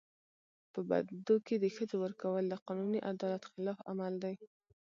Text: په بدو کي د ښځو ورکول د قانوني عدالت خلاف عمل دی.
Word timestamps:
په 0.73 0.79
بدو 0.89 1.35
کي 1.45 1.55
د 1.59 1.65
ښځو 1.75 1.95
ورکول 2.05 2.43
د 2.47 2.53
قانوني 2.65 2.99
عدالت 3.11 3.43
خلاف 3.51 3.77
عمل 3.89 4.13
دی. 4.23 4.35